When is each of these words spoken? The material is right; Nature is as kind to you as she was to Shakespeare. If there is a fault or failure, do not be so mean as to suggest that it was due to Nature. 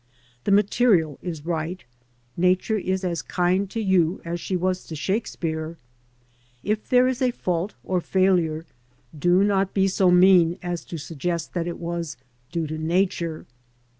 The 0.45 0.51
material 0.51 1.19
is 1.21 1.45
right; 1.45 1.83
Nature 2.35 2.79
is 2.79 3.03
as 3.03 3.21
kind 3.21 3.69
to 3.69 3.79
you 3.79 4.19
as 4.25 4.39
she 4.41 4.57
was 4.57 4.83
to 4.87 4.95
Shakespeare. 4.95 5.77
If 6.63 6.89
there 6.89 7.07
is 7.07 7.21
a 7.21 7.29
fault 7.29 7.75
or 7.83 8.01
failure, 8.01 8.65
do 9.15 9.43
not 9.43 9.75
be 9.75 9.87
so 9.87 10.09
mean 10.09 10.57
as 10.63 10.83
to 10.85 10.97
suggest 10.97 11.53
that 11.53 11.67
it 11.67 11.77
was 11.77 12.17
due 12.51 12.65
to 12.65 12.79
Nature. 12.79 13.45